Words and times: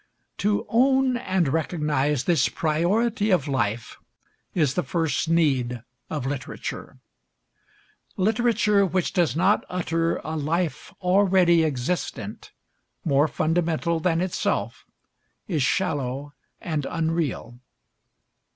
To 0.39 0.65
own 0.67 1.15
and 1.15 1.47
recognize 1.49 2.23
this 2.23 2.49
priority 2.49 3.29
of 3.29 3.47
life 3.47 3.99
is 4.55 4.73
the 4.73 4.81
first 4.81 5.29
need 5.29 5.83
of 6.09 6.25
literature. 6.25 6.97
Literature 8.17 8.83
which 8.83 9.13
does 9.13 9.35
not 9.35 9.63
utter 9.69 10.15
a 10.23 10.35
life 10.35 10.91
already 11.01 11.63
existent, 11.63 12.51
more 13.05 13.27
fundamental 13.27 13.99
than 13.99 14.21
itself, 14.21 14.87
is 15.47 15.61
shallow 15.61 16.33
and 16.59 16.87
unreal. 16.89 17.59